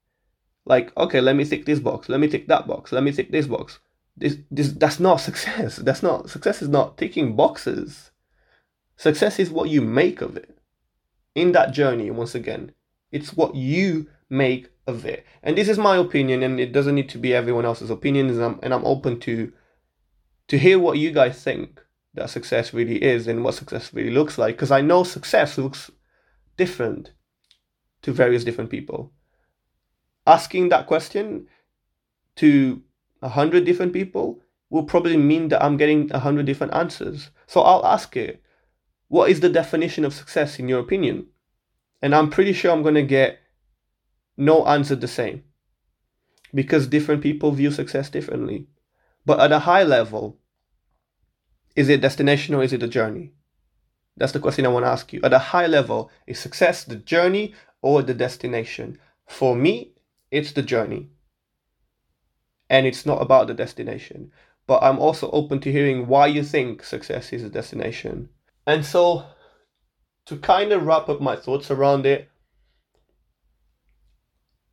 Like, 0.67 0.97
okay, 0.97 1.21
let 1.21 1.37
me 1.37 1.45
tick 1.45 1.67
this 1.67 1.79
box. 1.79 2.09
Let 2.09 2.21
me 2.21 2.29
tick 2.29 2.49
that 2.49 2.67
box. 2.67 2.93
Let 2.93 3.03
me 3.03 3.12
tick 3.12 3.31
this 3.31 3.47
box. 3.47 3.79
This, 4.17 4.38
this, 4.50 4.73
that's 4.73 5.00
not 5.00 5.17
success. 5.17 5.76
That's 5.76 6.03
not 6.03 6.31
success. 6.31 6.62
Is 6.62 6.69
not 6.69 6.97
ticking 6.97 7.37
boxes. 7.37 8.11
Success 8.97 9.38
is 9.38 9.50
what 9.50 9.69
you 9.69 9.83
make 9.83 10.21
of 10.21 10.37
it. 10.37 10.57
In 11.35 11.53
that 11.53 11.73
journey, 11.73 12.11
once 12.11 12.35
again, 12.35 12.73
it's 13.11 13.35
what 13.35 13.57
you 13.57 14.09
make 14.31 14.71
of 14.87 15.05
it. 15.05 15.26
And 15.43 15.59
this 15.59 15.69
is 15.69 15.79
my 15.79 15.97
opinion, 15.97 16.43
and 16.43 16.61
it 16.61 16.73
doesn't 16.73 16.95
need 16.95 17.09
to 17.11 17.19
be 17.19 17.35
everyone 17.35 17.64
else's 17.64 17.91
opinion. 17.91 18.31
And 18.31 18.43
I'm, 18.43 18.61
and 18.62 18.73
I'm 18.73 18.85
open 18.85 19.21
to 19.21 19.53
to 20.47 20.59
hear 20.59 20.79
what 20.79 20.99
you 20.99 21.11
guys 21.11 21.43
think 21.43 21.81
that 22.14 22.30
success 22.30 22.73
really 22.73 23.02
is 23.02 23.26
and 23.26 23.44
what 23.44 23.54
success 23.54 23.92
really 23.92 24.11
looks 24.11 24.38
like. 24.38 24.56
Because 24.56 24.71
I 24.71 24.80
know 24.80 25.04
success 25.04 25.59
looks 25.59 25.90
different 26.56 27.12
to 28.02 28.12
various 28.12 28.44
different 28.44 28.71
people. 28.71 29.12
Asking 30.26 30.68
that 30.68 30.87
question 30.87 31.49
to 32.37 32.83
a 33.21 33.28
hundred 33.28 33.64
different 33.64 33.92
people 33.92 34.40
will 34.71 34.85
probably 34.85 35.16
mean 35.16 35.49
that 35.49 35.62
I'm 35.62 35.76
getting 35.76 36.11
a 36.12 36.18
hundred 36.18 36.47
different 36.47 36.75
answers. 36.75 37.30
So 37.47 37.61
I'll 37.61 37.85
ask 37.87 38.16
it, 38.16 38.42
what 39.09 39.30
is 39.30 39.40
the 39.40 39.49
definition 39.49 40.04
of 40.04 40.14
success 40.14 40.59
in 40.59 40.68
your 40.68 40.80
opinion? 40.80 41.26
And 42.00 42.14
I'm 42.14 42.30
pretty 42.30 42.52
sure 42.52 42.71
I'm 42.71 42.83
going 42.83 42.94
to 42.94 43.02
get 43.02 43.38
no 44.37 44.66
answer 44.66 44.97
the 44.97 45.09
same 45.09 45.44
because 46.52 46.87
different 46.87 47.23
people 47.23 47.52
view 47.52 47.71
success 47.71 48.11
differently. 48.11 48.66
But 49.26 49.40
at 49.40 49.52
a 49.52 49.61
high 49.61 49.83
level, 49.83 50.38
is 51.76 51.88
it 51.88 52.00
destination 52.00 52.54
or 52.54 52.62
is 52.62 52.73
it 52.73 52.83
a 52.83 52.88
journey? 52.88 53.33
That's 54.16 54.33
the 54.33 54.40
question 54.40 54.64
I 54.64 54.69
want 54.69 54.85
to 54.85 54.90
ask 54.90 55.12
you. 55.12 55.21
At 55.25 55.33
a 55.33 55.38
high 55.38 55.66
level, 55.66 56.11
is 56.26 56.38
success 56.38 56.85
the 56.85 56.97
journey 56.97 57.54
or 57.83 58.02
the 58.02 58.14
destination? 58.14 58.99
For 59.26 59.57
me, 59.57 59.95
it's 60.31 60.52
the 60.52 60.62
journey. 60.62 61.09
And 62.71 62.87
it's 62.87 63.04
not 63.04 63.21
about 63.21 63.49
the 63.49 63.54
destination. 63.54 64.31
But 64.66 64.83
I'm 64.83 64.99
also 64.99 65.31
open 65.31 65.61
to 65.61 65.73
hearing 65.73 66.07
why 66.07 66.28
you 66.28 66.43
think 66.43 66.85
success 66.85 67.33
is 67.33 67.43
a 67.43 67.50
destination. 67.50 68.31
And 68.66 68.85
so, 68.85 69.25
to 70.26 70.37
kind 70.38 70.73
of 70.73 70.87
wrap 70.87 71.09
up 71.09 71.21
my 71.21 71.37
thoughts 71.37 71.71
around 71.71 72.07
it, 72.07 72.31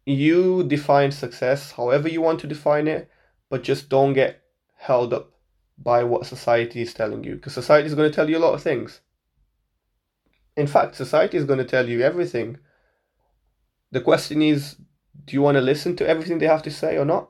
you 0.05 0.63
define 0.63 1.11
success 1.11 1.71
however 1.71 2.07
you 2.07 2.21
want 2.21 2.39
to 2.41 2.47
define 2.47 2.87
it, 2.87 3.09
but 3.49 3.63
just 3.63 3.89
don't 3.89 4.13
get 4.13 4.41
held 4.77 5.13
up 5.13 5.30
by 5.83 6.03
what 6.03 6.25
society 6.25 6.81
is 6.81 6.93
telling 6.93 7.23
you 7.23 7.35
because 7.35 7.53
society 7.53 7.87
is 7.87 7.95
going 7.95 8.09
to 8.09 8.15
tell 8.15 8.29
you 8.29 8.37
a 8.37 8.45
lot 8.45 8.53
of 8.53 8.61
things. 8.61 9.01
In 10.55 10.67
fact, 10.67 10.95
society 10.95 11.37
is 11.37 11.45
going 11.45 11.59
to 11.59 11.65
tell 11.65 11.87
you 11.87 12.01
everything. 12.01 12.57
The 13.91 14.01
question 14.01 14.41
is, 14.41 14.75
do 15.25 15.33
you 15.33 15.41
want 15.41 15.55
to 15.55 15.61
listen 15.61 15.95
to 15.97 16.07
everything 16.07 16.37
they 16.37 16.47
have 16.47 16.63
to 16.63 16.71
say 16.71 16.97
or 16.97 17.05
not? 17.05 17.29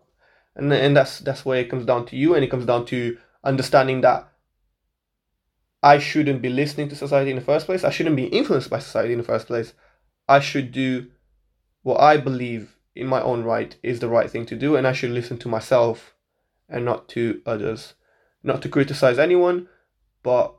And 0.55 0.71
and 0.73 0.95
that's 0.97 1.19
that's 1.19 1.45
where 1.45 1.59
it 1.59 1.69
comes 1.69 1.85
down 1.85 2.05
to 2.07 2.17
you, 2.17 2.35
and 2.35 2.43
it 2.43 2.51
comes 2.51 2.65
down 2.65 2.85
to 2.87 3.17
understanding 3.43 4.01
that 4.01 4.27
I 5.81 5.97
shouldn't 5.97 6.41
be 6.41 6.49
listening 6.49 6.89
to 6.89 6.95
society 6.95 7.31
in 7.31 7.37
the 7.37 7.41
first 7.43 7.65
place. 7.65 7.83
I 7.83 7.89
shouldn't 7.89 8.15
be 8.15 8.25
influenced 8.25 8.69
by 8.69 8.79
society 8.79 9.13
in 9.13 9.19
the 9.19 9.25
first 9.25 9.47
place. 9.47 9.73
I 10.27 10.39
should 10.39 10.71
do 10.71 11.07
what 11.83 11.99
I 11.99 12.17
believe 12.17 12.75
in 12.95 13.07
my 13.07 13.21
own 13.21 13.43
right 13.43 13.75
is 13.81 13.99
the 13.99 14.09
right 14.09 14.29
thing 14.29 14.45
to 14.47 14.55
do, 14.55 14.75
and 14.75 14.85
I 14.85 14.93
should 14.93 15.11
listen 15.11 15.37
to 15.39 15.47
myself 15.47 16.15
and 16.67 16.85
not 16.85 17.07
to 17.09 17.41
others. 17.45 17.93
Not 18.43 18.61
to 18.63 18.69
criticize 18.69 19.19
anyone, 19.19 19.67
but 20.23 20.55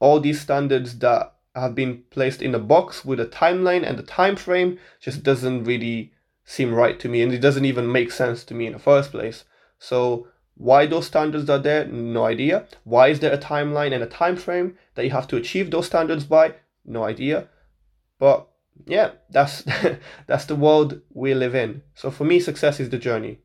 all 0.00 0.20
these 0.20 0.40
standards 0.40 0.98
that 0.98 1.34
have 1.54 1.74
been 1.74 2.04
placed 2.10 2.42
in 2.42 2.54
a 2.54 2.58
box 2.58 3.04
with 3.04 3.18
a 3.18 3.26
timeline 3.26 3.88
and 3.88 3.98
a 3.98 4.02
time 4.02 4.36
frame 4.36 4.78
just 5.00 5.22
doesn't 5.22 5.64
really 5.64 6.12
seem 6.44 6.72
right 6.74 6.98
to 7.00 7.08
me 7.08 7.20
and 7.22 7.32
it 7.32 7.40
doesn't 7.40 7.64
even 7.64 7.90
make 7.90 8.10
sense 8.10 8.44
to 8.44 8.54
me 8.54 8.66
in 8.66 8.72
the 8.72 8.78
first 8.78 9.10
place. 9.10 9.44
So 9.78 10.28
why 10.54 10.86
those 10.86 11.06
standards 11.06 11.48
are 11.50 11.58
there? 11.58 11.86
No 11.86 12.24
idea. 12.24 12.66
Why 12.84 13.08
is 13.08 13.20
there 13.20 13.32
a 13.32 13.38
timeline 13.38 13.92
and 13.92 14.02
a 14.02 14.06
time 14.06 14.36
frame 14.36 14.76
that 14.94 15.04
you 15.04 15.10
have 15.10 15.28
to 15.28 15.36
achieve 15.36 15.70
those 15.70 15.86
standards 15.86 16.24
by? 16.24 16.54
No 16.84 17.04
idea. 17.04 17.48
But 18.18 18.48
yeah, 18.86 19.12
that's 19.30 19.64
that's 20.26 20.46
the 20.46 20.56
world 20.56 21.00
we 21.12 21.34
live 21.34 21.54
in. 21.54 21.82
So 21.94 22.10
for 22.10 22.24
me, 22.24 22.40
success 22.40 22.80
is 22.80 22.90
the 22.90 22.98
journey. 22.98 23.38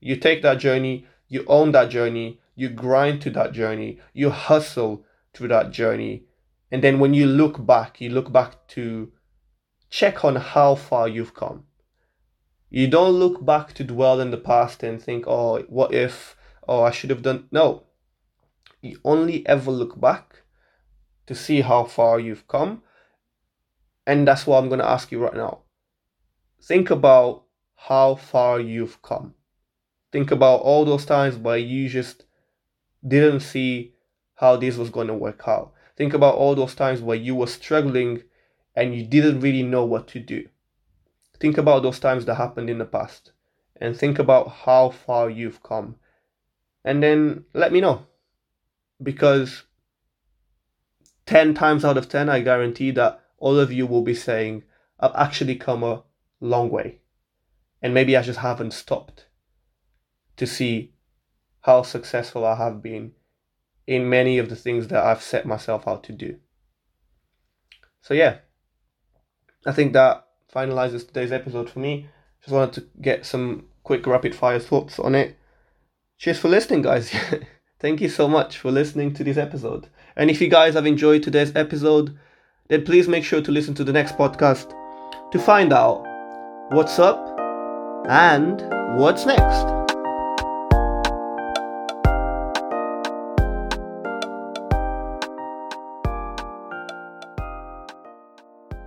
You 0.00 0.16
take 0.16 0.42
that 0.42 0.58
journey, 0.58 1.06
you 1.30 1.44
own 1.46 1.72
that 1.72 1.88
journey, 1.88 2.40
you 2.54 2.68
grind 2.68 3.22
to 3.22 3.30
that 3.30 3.52
journey, 3.52 3.98
you 4.12 4.28
hustle 4.28 5.06
through 5.32 5.48
that 5.48 5.70
journey. 5.70 6.24
And 6.70 6.84
then 6.84 6.98
when 6.98 7.14
you 7.14 7.24
look 7.24 7.64
back, 7.64 8.00
you 8.00 8.10
look 8.10 8.30
back 8.30 8.66
to 8.68 9.12
check 9.88 10.24
on 10.24 10.36
how 10.36 10.74
far 10.74 11.08
you've 11.08 11.34
come. 11.34 11.64
You 12.68 12.88
don't 12.88 13.12
look 13.12 13.44
back 13.44 13.72
to 13.74 13.84
dwell 13.84 14.20
in 14.20 14.30
the 14.30 14.36
past 14.36 14.82
and 14.82 15.02
think, 15.02 15.24
oh, 15.26 15.62
what 15.68 15.94
if, 15.94 16.36
oh, 16.68 16.82
I 16.82 16.90
should 16.90 17.10
have 17.10 17.22
done. 17.22 17.48
No. 17.50 17.84
You 18.82 18.98
only 19.04 19.46
ever 19.46 19.70
look 19.70 20.00
back 20.00 20.42
to 21.26 21.34
see 21.34 21.60
how 21.60 21.84
far 21.84 22.18
you've 22.18 22.48
come. 22.48 22.82
And 24.06 24.26
that's 24.26 24.46
what 24.46 24.58
I'm 24.58 24.68
going 24.68 24.80
to 24.80 24.88
ask 24.88 25.12
you 25.12 25.20
right 25.20 25.34
now. 25.34 25.60
Think 26.62 26.90
about 26.90 27.44
how 27.74 28.16
far 28.16 28.58
you've 28.58 29.00
come. 29.02 29.34
Think 30.12 30.30
about 30.30 30.62
all 30.62 30.84
those 30.84 31.04
times 31.06 31.36
where 31.36 31.58
you 31.58 31.88
just 31.88 32.24
didn't 33.06 33.40
see 33.40 33.94
how 34.34 34.56
this 34.56 34.76
was 34.76 34.90
going 34.90 35.06
to 35.06 35.14
work 35.14 35.42
out. 35.46 35.72
Think 35.96 36.14
about 36.14 36.34
all 36.34 36.54
those 36.54 36.74
times 36.74 37.00
where 37.00 37.16
you 37.16 37.34
were 37.34 37.46
struggling 37.46 38.22
and 38.74 38.94
you 38.94 39.04
didn't 39.06 39.40
really 39.40 39.62
know 39.62 39.84
what 39.84 40.08
to 40.08 40.20
do. 40.20 40.48
Think 41.38 41.58
about 41.58 41.82
those 41.82 41.98
times 41.98 42.24
that 42.24 42.34
happened 42.36 42.68
in 42.68 42.78
the 42.78 42.84
past 42.84 43.32
and 43.80 43.96
think 43.96 44.18
about 44.18 44.50
how 44.50 44.90
far 44.90 45.30
you've 45.30 45.62
come. 45.62 45.96
And 46.84 47.02
then 47.02 47.44
let 47.54 47.72
me 47.72 47.80
know. 47.80 48.06
Because 49.02 49.64
10 51.26 51.54
times 51.54 51.84
out 51.84 51.96
of 51.96 52.08
10, 52.08 52.28
I 52.28 52.40
guarantee 52.40 52.90
that 52.92 53.22
all 53.38 53.58
of 53.58 53.72
you 53.72 53.86
will 53.86 54.02
be 54.02 54.14
saying, 54.14 54.64
I've 54.98 55.14
actually 55.14 55.56
come 55.56 55.82
a 55.82 56.02
long 56.40 56.70
way. 56.70 57.00
And 57.80 57.94
maybe 57.94 58.16
I 58.16 58.22
just 58.22 58.40
haven't 58.40 58.72
stopped 58.72 59.26
to 60.40 60.46
see 60.46 60.90
how 61.60 61.82
successful 61.82 62.46
I 62.46 62.54
have 62.54 62.82
been 62.82 63.12
in 63.86 64.08
many 64.08 64.38
of 64.38 64.48
the 64.48 64.56
things 64.56 64.88
that 64.88 65.04
I've 65.04 65.22
set 65.22 65.44
myself 65.44 65.86
out 65.86 66.02
to 66.04 66.14
do. 66.14 66.38
So, 68.00 68.14
yeah, 68.14 68.38
I 69.66 69.72
think 69.72 69.92
that 69.92 70.26
finalizes 70.50 71.06
today's 71.06 71.30
episode 71.30 71.68
for 71.68 71.80
me. 71.80 72.08
Just 72.40 72.54
wanted 72.54 72.72
to 72.80 72.88
get 73.02 73.26
some 73.26 73.66
quick 73.82 74.06
rapid 74.06 74.34
fire 74.34 74.58
thoughts 74.58 74.98
on 74.98 75.14
it. 75.14 75.36
Cheers 76.16 76.38
for 76.38 76.48
listening, 76.48 76.80
guys. 76.80 77.14
Thank 77.78 78.00
you 78.00 78.08
so 78.08 78.26
much 78.26 78.56
for 78.56 78.70
listening 78.70 79.12
to 79.14 79.24
this 79.24 79.36
episode. 79.36 79.88
And 80.16 80.30
if 80.30 80.40
you 80.40 80.48
guys 80.48 80.72
have 80.72 80.86
enjoyed 80.86 81.22
today's 81.22 81.54
episode, 81.54 82.18
then 82.68 82.86
please 82.86 83.08
make 83.08 83.24
sure 83.24 83.42
to 83.42 83.52
listen 83.52 83.74
to 83.74 83.84
the 83.84 83.92
next 83.92 84.16
podcast 84.16 84.72
to 85.32 85.38
find 85.38 85.74
out 85.74 86.02
what's 86.70 86.98
up 86.98 87.38
and 88.08 88.62
what's 88.98 89.26
next. 89.26 89.79